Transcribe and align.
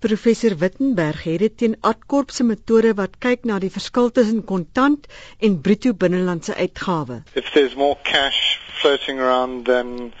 Professor 0.00 0.56
Wittenberg 0.56 1.22
het 1.24 1.38
dit 1.38 1.56
teen 1.58 1.76
Adkorp 1.80 2.30
se 2.30 2.44
metode 2.46 2.92
wat 2.94 3.16
kyk 3.18 3.46
na 3.50 3.56
die 3.58 3.70
verskil 3.74 4.12
tussen 4.14 4.44
kontant 4.46 5.08
en 5.42 5.56
bruto 5.60 5.90
binnelandse 5.92 6.54
uitgawe. 6.54 7.22
If 7.34 7.50
there's 7.50 7.74
more 7.74 7.96
cash 8.02 8.60
floating 8.80 9.18
around 9.18 9.66
then 9.66 10.12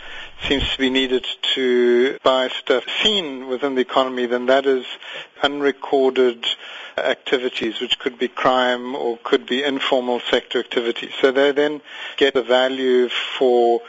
seems 0.48 0.66
to 0.72 0.78
be 0.78 0.90
needed 0.90 1.26
to 1.54 2.16
buy 2.22 2.48
stuff 2.48 2.84
seen 3.02 3.46
within 3.46 3.74
the 3.74 3.80
economy 3.80 4.26
then 4.26 4.46
that 4.46 4.66
is 4.66 4.84
unrecorded 5.42 6.44
activities 6.96 7.80
which 7.80 7.98
could 7.98 8.18
be 8.18 8.26
crime 8.26 8.96
or 8.96 9.16
could 9.22 9.46
be 9.46 9.62
informal 9.62 10.20
sector 10.28 10.58
activities. 10.58 11.12
So 11.20 11.30
they 11.30 11.52
then 11.52 11.80
get 12.16 12.34
a 12.34 12.42
value 12.42 13.08
for 13.38 13.80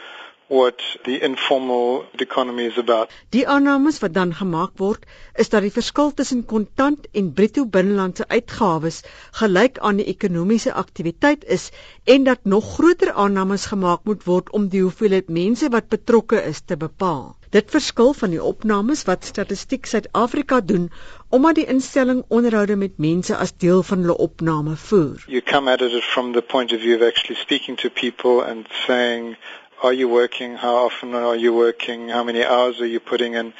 what 0.50 0.82
the 1.04 1.20
informal 1.22 2.04
economy 2.18 2.64
is 2.66 2.78
about. 2.78 3.10
Die 3.30 3.46
aannames 3.48 4.00
wat 4.02 4.14
dan 4.14 4.32
gemaak 4.34 4.72
word 4.82 5.04
is 5.38 5.52
dat 5.52 5.62
die 5.62 5.70
verskil 5.70 6.10
tussen 6.18 6.42
kontant 6.52 7.06
en 7.14 7.28
bruto 7.38 7.62
binnelandse 7.76 8.26
uitgawes 8.28 8.98
gelyk 9.38 9.78
aan 9.78 10.00
die 10.02 10.08
ekonomiese 10.10 10.72
aktiwiteit 10.82 11.46
is 11.56 11.68
en 12.04 12.26
dat 12.26 12.50
nog 12.54 12.72
groter 12.74 13.12
aannames 13.12 13.68
gemaak 13.70 14.02
moet 14.10 14.26
word 14.26 14.50
om 14.50 14.66
die 14.74 14.82
hoeveelheid 14.82 15.30
mense 15.30 15.70
wat 15.76 15.86
betrokke 15.94 16.42
is 16.42 16.64
te 16.66 16.76
bepaal. 16.76 17.36
Dit 17.54 17.70
verskil 17.70 18.12
van 18.14 18.34
die 18.34 18.42
opnames 18.42 19.06
wat 19.06 19.30
Statistiek 19.30 19.86
Suid-Afrika 19.86 20.60
doen 20.60 20.90
omdat 21.30 21.62
die 21.62 21.68
instelling 21.70 22.24
onderhoude 22.28 22.76
met 22.76 22.98
mense 22.98 23.36
as 23.36 23.54
deel 23.54 23.82
van 23.86 24.02
hulle 24.02 24.18
opname 24.18 24.74
voer. 24.76 25.22
You 25.26 25.42
come 25.42 25.70
at 25.70 25.80
it 25.80 25.94
from 26.02 26.32
the 26.32 26.42
point 26.42 26.72
of 26.72 26.82
view 26.82 26.98
of 26.98 27.06
actually 27.06 27.38
speaking 27.38 27.78
to 27.78 27.90
people 27.90 28.42
and 28.42 28.66
saying 28.86 29.36
are 29.82 29.92
you 29.92 30.08
working? 30.08 30.56
How 30.56 30.86
often 30.86 31.14
are 31.14 31.36
you 31.36 31.54
working? 31.54 32.08
How 32.08 32.22
many 32.22 32.44
hours 32.44 32.80
are 32.80 32.86
you 32.86 33.00
putting 33.00 33.34
in? 33.34 33.54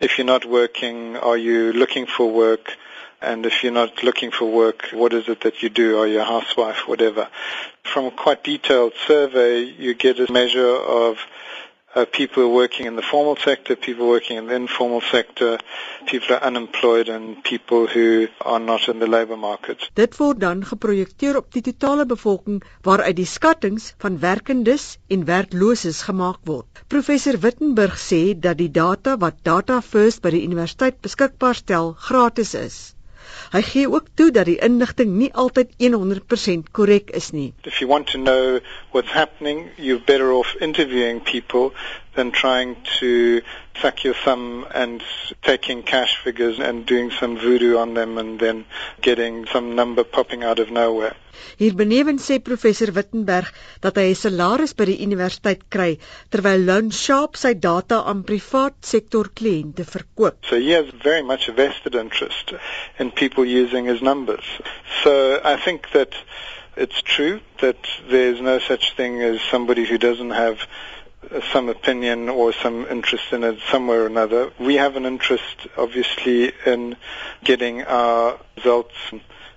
If 0.00 0.18
you're 0.18 0.26
not 0.26 0.44
working, 0.44 1.16
are 1.16 1.36
you 1.36 1.72
looking 1.72 2.06
for 2.06 2.30
work? 2.30 2.76
And 3.20 3.46
if 3.46 3.62
you're 3.62 3.72
not 3.72 4.02
looking 4.02 4.30
for 4.30 4.50
work, 4.50 4.88
what 4.92 5.12
is 5.12 5.28
it 5.28 5.40
that 5.40 5.62
you 5.62 5.70
do? 5.70 5.98
Are 5.98 6.06
you 6.06 6.20
a 6.20 6.24
housewife? 6.24 6.86
Whatever. 6.86 7.28
From 7.82 8.06
a 8.06 8.10
quite 8.10 8.44
detailed 8.44 8.92
survey, 9.06 9.60
you 9.62 9.94
get 9.94 10.20
a 10.20 10.30
measure 10.30 10.76
of 10.76 11.18
uh, 11.94 12.04
people 12.10 12.52
working 12.52 12.86
in 12.86 12.96
the 12.96 13.02
formal 13.02 13.36
sector, 13.36 13.76
people 13.76 14.06
working 14.08 14.36
in 14.36 14.46
the 14.46 14.54
informal 14.54 15.00
sector, 15.00 15.58
people 16.06 16.34
are 16.34 16.42
unemployed 16.42 17.08
and 17.08 17.42
people 17.42 17.86
who 17.86 18.28
are 18.40 18.58
not 18.58 18.88
in 18.88 18.98
the 18.98 19.06
labour 19.06 19.36
market. 19.36 19.90
Dit 19.94 20.16
word 20.16 20.40
dan 20.40 20.64
geprojekteer 20.64 21.36
op 21.36 21.52
die 21.52 21.62
totale 21.62 22.06
bevolking 22.06 22.62
waaruit 22.82 23.16
die 23.16 23.28
skattings 23.28 23.92
van 23.98 24.18
werkendes 24.18 24.98
en 25.08 25.24
werklooses 25.24 26.02
gemaak 26.02 26.40
word. 26.44 26.84
Professor 26.88 27.38
Wittenberg 27.38 27.98
sê 27.98 28.38
dat 28.38 28.58
die 28.58 28.70
data 28.70 29.16
wat 29.18 29.42
Data 29.42 29.80
First 29.82 30.22
by 30.22 30.34
die 30.34 30.44
universiteit 30.46 31.00
beskikbaar 31.04 31.54
stel 31.54 31.94
gratis 31.98 32.54
is. 32.54 32.93
Hy 33.52 33.62
gee 33.62 33.90
ook 33.90 34.06
toe 34.14 34.30
dat 34.30 34.48
die 34.50 34.58
inligting 34.66 35.14
nie 35.18 35.30
altyd 35.32 35.74
100% 35.78 36.70
korrek 36.72 37.10
is 37.10 37.30
nie. 37.30 37.52
If 37.62 37.78
you 37.78 37.90
want 37.90 38.10
to 38.14 38.18
know 38.18 38.60
what's 38.90 39.12
happening, 39.12 39.68
you're 39.76 40.04
better 40.04 40.30
off 40.32 40.54
interviewing 40.60 41.22
people 41.22 41.72
than 42.16 42.30
trying 42.30 42.76
to 43.00 43.42
suck 43.80 44.04
your 44.04 44.14
thumb 44.14 44.66
and 44.72 45.02
taking 45.42 45.82
cash 45.82 46.16
figures 46.22 46.58
and 46.58 46.86
doing 46.86 47.10
some 47.10 47.36
voodoo 47.36 47.76
on 47.76 47.94
them 47.94 48.18
and 48.18 48.38
then 48.38 48.64
getting 49.00 49.46
some 49.46 49.74
number 49.74 50.04
popping 50.04 50.44
out 50.44 50.58
of 50.58 50.70
nowhere. 50.70 51.16
Hier 51.58 51.74
benewens 51.74 52.24
sê 52.28 52.38
professor 52.38 52.92
Wittenberg 52.94 53.48
dat 53.82 53.98
hy 53.98 54.06
'n 54.12 54.18
salaris 54.20 54.74
by 54.78 54.86
die 54.90 55.02
universiteit 55.06 55.66
kry 55.76 55.98
terwyl 56.30 56.64
Loan 56.68 56.90
Sharp 56.90 57.36
sy 57.36 57.52
data 57.54 58.02
aan 58.10 58.22
privaat 58.30 58.78
sektor 58.80 59.30
kliënte 59.40 59.84
verkoop. 59.84 60.38
So 60.48 60.56
he 60.56 60.70
has 60.78 60.86
very 61.02 61.22
much 61.22 61.48
a 61.48 61.52
vested 61.52 61.94
interest 61.94 62.54
in 62.98 63.10
people 63.10 63.44
using 63.44 63.86
his 63.86 64.00
numbers. 64.00 64.46
So 65.02 65.40
I 65.42 65.56
think 65.56 65.90
that 65.92 66.14
it's 66.76 67.02
true 67.02 67.40
that 67.60 67.78
there's 68.10 68.40
no 68.40 68.58
such 68.58 68.94
thing 68.96 69.22
as 69.22 69.40
somebody 69.50 69.84
who 69.84 69.98
doesn't 69.98 70.30
have 70.30 70.58
some 71.52 71.68
opinion 71.68 72.28
or 72.28 72.52
some 72.52 72.86
interest 72.86 73.32
in 73.32 73.44
it 73.44 73.58
somewhere 73.70 74.02
or 74.02 74.06
another. 74.06 74.52
We 74.58 74.74
have 74.74 74.96
an 74.96 75.06
interest 75.06 75.68
obviously 75.76 76.52
in 76.66 76.96
getting 77.42 77.82
our 77.82 78.38
results 78.56 78.94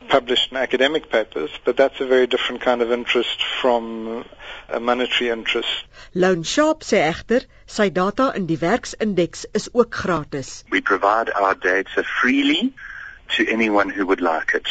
published 0.08 0.52
in 0.52 0.58
academic 0.58 1.10
papers, 1.10 1.50
but 1.66 1.78
that's 1.78 2.00
a 2.00 2.06
very 2.06 2.28
different 2.28 2.62
kind 2.62 2.82
of 2.82 2.92
interest 2.92 3.44
from 3.62 4.26
a 4.70 4.80
monetary 4.80 5.30
interest. 5.30 5.70
Loan 6.14 6.44
Sharp 6.44 6.82
sê 6.82 7.02
egter 7.12 7.46
sy 7.66 7.90
data 7.90 8.32
in 8.36 8.48
die 8.48 8.58
werksindeks 8.58 9.46
is 9.54 9.70
ook 9.74 9.92
gratis. 9.92 10.64
We 10.72 10.82
provide 10.82 11.30
our 11.30 11.56
data 11.56 12.04
freely 12.22 12.74
to 13.36 13.48
anyone 13.48 13.90
who 13.90 14.06
would 14.06 14.22
like 14.22 14.54
it. 14.54 14.68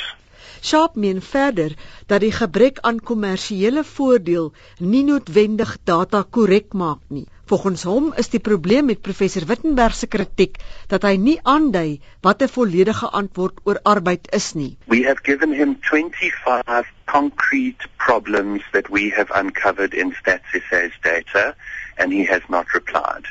Sharp 0.67 0.97
meen 0.99 1.21
verder 1.23 1.75
dat 2.11 2.25
die 2.25 2.33
gebrek 2.35 2.79
aan 2.89 2.97
kommersiële 3.09 3.85
voordeel 3.87 4.49
nie 4.93 5.03
noodwendig 5.07 5.77
data 5.87 6.25
korrek 6.37 6.73
maak 6.75 7.03
nie. 7.17 7.27
Volgens 7.47 7.85
hom 7.87 8.09
is 8.23 8.33
die 8.33 8.41
probleem 8.49 8.89
met 8.91 9.05
professor 9.09 9.47
Wittenberg 9.47 9.95
se 9.95 10.09
kritiek 10.15 10.59
dat 10.91 11.07
hy 11.07 11.13
nie 11.27 11.37
aandui 11.53 12.01
wat 12.27 12.43
'n 12.43 12.51
volledige 12.57 13.11
antwoord 13.21 13.61
oor 13.63 13.79
arbeid 13.93 14.27
is 14.41 14.49
nie. 14.59 14.73
We 14.95 15.05
have 15.05 15.23
given 15.23 15.55
him 15.61 15.77
25 15.91 16.91
concrete 17.15 17.87
problems 18.09 18.67
that 18.73 18.91
we 18.91 19.07
have 19.15 19.31
uncovered 19.43 19.95
in 19.95 20.13
StatsSA's 20.19 20.99
data 21.07 21.55
and 21.97 22.13
he 22.13 22.25
has 22.25 22.43
not 22.49 22.75
replied. 22.75 23.31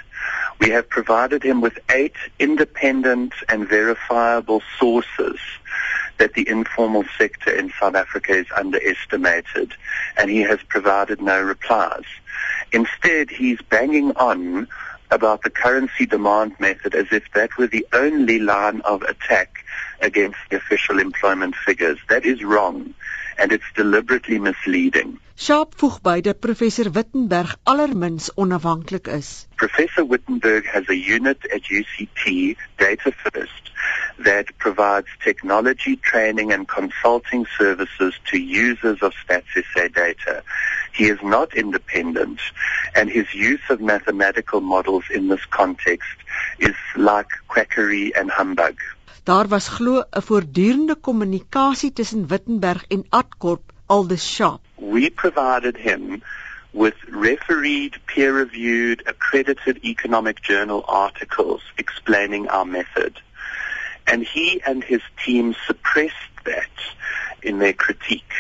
We 0.63 0.71
have 0.71 0.87
provided 0.87 1.43
him 1.43 1.59
with 1.59 1.83
eight 1.87 2.15
independent 2.37 3.33
and 3.47 3.67
verifiable 3.67 4.61
sources 4.79 5.39
that 6.17 6.33
the 6.33 6.47
informal 6.47 7.03
sector 7.17 7.51
in 7.51 7.71
South 7.79 7.95
Africa 7.95 8.33
is 8.33 8.47
underestimated 8.55 9.73
and 10.17 10.29
he 10.29 10.41
has 10.41 10.59
provided 10.67 11.21
no 11.21 11.41
replies. 11.41 12.05
Instead, 12.71 13.29
he's 13.29 13.61
banging 13.69 14.11
on 14.17 14.67
about 15.11 15.43
the 15.43 15.49
currency 15.49 16.05
demand 16.05 16.53
method 16.59 16.95
as 16.95 17.07
if 17.11 17.23
that 17.33 17.57
were 17.57 17.67
the 17.67 17.85
only 17.93 18.39
line 18.39 18.81
of 18.81 19.01
attack 19.03 19.63
against 20.01 20.37
the 20.49 20.57
official 20.57 20.99
employment 20.99 21.55
figures. 21.55 21.99
That 22.09 22.25
is 22.25 22.43
wrong 22.43 22.93
and 23.37 23.51
it's 23.51 23.71
deliberately 23.75 24.39
misleading. 24.39 25.19
Sharp 25.35 25.75
voeg 25.75 26.01
by 26.01 26.21
dat 26.21 26.39
professor 26.39 26.89
Wittenberg 26.89 27.57
allermins 27.67 28.29
onafhanklik 28.37 29.07
is. 29.07 29.47
Professor 29.57 30.05
Wittenberg 30.05 30.65
has 30.65 30.87
a 30.89 30.95
unit 30.95 31.45
at 31.53 31.63
UCT, 31.63 32.55
Data 32.77 33.11
First, 33.11 33.71
that 34.19 34.57
provides 34.57 35.07
technology 35.23 35.95
training 35.97 36.51
and 36.51 36.67
consulting 36.67 37.45
services 37.57 38.13
to 38.31 38.37
users 38.39 39.01
of 39.01 39.13
StatsSA 39.13 39.93
data. 39.93 40.43
He 40.93 41.05
is 41.05 41.19
not 41.21 41.53
independent 41.55 42.39
and 42.95 43.09
his 43.09 43.33
use 43.33 43.61
of 43.69 43.81
mathematical 43.81 44.61
models 44.61 45.03
in 45.13 45.27
this 45.27 45.45
context 45.45 46.17
is 46.59 46.75
like 46.95 47.27
quackery 47.47 48.13
and 48.15 48.31
humbug. 48.31 48.75
Daar 49.23 49.47
was 49.47 49.69
glo 49.69 50.03
'n 50.11 50.21
voortdurende 50.21 50.95
kommunikasie 51.01 51.93
tussen 51.93 52.27
Wittenberg 52.27 52.83
en 52.87 53.05
Adkorp 53.09 53.71
aldus 53.85 54.33
Sharp. 54.33 54.61
We 54.75 55.09
provided 55.09 55.77
him 55.77 56.21
with 56.71 56.95
refereed, 57.09 57.97
peer-reviewed, 58.05 59.01
accredited 59.07 59.83
economic 59.83 60.41
journal 60.41 60.83
articles 60.85 61.61
explaining 61.77 62.49
our 62.49 62.65
method. 62.65 63.21
And 64.07 64.23
he 64.23 64.61
and 64.65 64.83
his 64.83 65.01
team 65.25 65.55
suppressed 65.67 66.33
that 66.45 66.75
in 67.41 67.59
their 67.59 67.73
critique, 67.73 68.35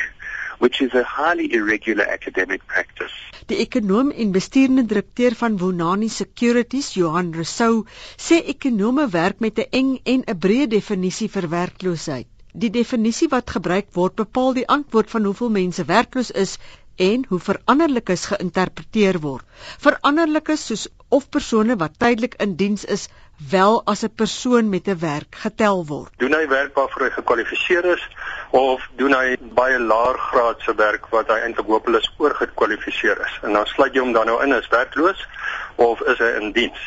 which 0.59 0.81
is 0.81 0.93
a 0.93 1.03
highly 1.03 1.53
irregular 1.53 2.05
academic 2.17 2.65
practice. 2.67 3.11
Die 3.47 3.57
ekonom 3.61 4.11
en 4.11 4.31
bestuurende 4.33 4.85
direkteur 4.89 5.35
van 5.37 5.57
Wonani 5.57 6.07
Securities, 6.09 6.93
Johan 6.97 7.33
Rousseau, 7.33 7.83
sê 8.17 8.39
ekonome 8.53 9.09
werk 9.09 9.39
met 9.39 9.59
'n 9.59 9.69
eng 9.79 9.91
en 10.03 10.23
'n 10.25 10.39
breë 10.45 10.67
definisie 10.67 11.29
vir 11.29 11.49
werkloosheid. 11.49 12.27
Die 12.53 12.71
definisie 12.71 13.27
wat 13.27 13.49
gebruik 13.49 13.87
word 13.93 14.15
bepaal 14.15 14.53
die 14.53 14.67
antwoord 14.77 15.09
van 15.09 15.25
hoeveel 15.27 15.49
mense 15.49 15.85
werkloos 15.85 16.31
is 16.31 16.57
en 16.95 17.25
hoe 17.29 17.39
veranderlikes 17.39 18.25
geïnterpreteer 18.31 19.19
word. 19.19 19.43
Veranderlikes 19.83 20.65
soos 20.65 20.87
of 21.09 21.29
persone 21.29 21.75
wat 21.75 21.99
tydelik 21.99 22.35
in 22.43 22.55
diens 22.55 22.85
is 22.85 23.07
wel 23.51 23.81
as 23.85 24.03
'n 24.03 24.15
persoon 24.15 24.69
met 24.69 24.87
'n 24.87 24.99
werk 24.99 25.35
getel 25.35 25.85
word. 25.85 26.11
Doen 26.17 26.33
hy 26.33 26.47
werk 26.47 26.75
waarvoor 26.75 27.01
hy 27.01 27.09
gekwalifiseer 27.09 27.85
is 27.85 28.07
of 28.49 28.87
doen 28.95 29.13
hy 29.13 29.37
baie 29.39 29.79
laer 29.79 30.17
graadse 30.17 30.75
werk 30.75 31.07
wat 31.09 31.27
hy 31.27 31.39
eintlik 31.39 31.67
hopeloos 31.67 32.13
oorgekwalifiseer 32.17 33.19
is? 33.25 33.39
En 33.43 33.53
dan 33.53 33.65
sluit 33.65 33.93
jy 33.93 33.99
hom 33.99 34.13
dan 34.13 34.25
nou 34.25 34.43
in 34.43 34.53
as 34.53 34.67
werkloos 34.67 35.27
of 35.75 36.01
is 36.01 36.17
hy 36.17 36.31
in 36.41 36.51
diens? 36.51 36.79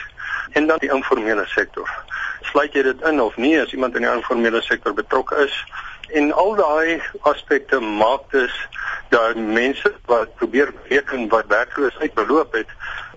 En 0.53 0.67
dan 0.67 0.79
die 0.79 0.93
informele 0.93 1.47
sektor. 1.47 1.89
Sluit 2.43 2.73
jy 2.73 2.83
dit 2.83 3.01
in 3.03 3.21
of 3.21 3.37
nie 3.37 3.61
as 3.61 3.73
iemand 3.73 3.95
in 3.95 4.03
die 4.03 4.15
informele 4.15 4.63
sektor 4.63 4.95
betrokke 4.95 5.37
is 5.37 5.65
En 6.09 6.33
al 6.33 6.55
daai 6.57 7.03
aspekte 7.29 7.81
maak 7.81 8.31
dus 8.31 8.55
dat 9.09 9.37
mense 9.37 9.95
wat 10.07 10.35
probeer 10.35 10.73
reken 10.89 11.29
wat 11.29 11.47
werkloosheid 11.49 12.15
beloop 12.15 12.53
het 12.53 12.67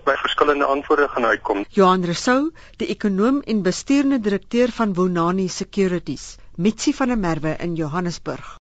by 0.04 0.14
verskillende 0.18 0.64
antwoorde 0.64 1.08
gaan 1.08 1.24
uitkom. 1.24 1.64
Johan 1.68 2.04
Rousseau, 2.04 2.50
die 2.76 2.88
ekonom 2.94 3.40
en 3.40 3.62
bestuurende 3.62 4.20
direkteur 4.20 4.72
van 4.74 4.94
Wonani 4.94 5.48
Securities, 5.48 6.36
Mitsi 6.56 6.94
van 6.94 7.08
der 7.08 7.18
Merwe 7.18 7.56
in 7.58 7.74
Johannesburg. 7.74 8.58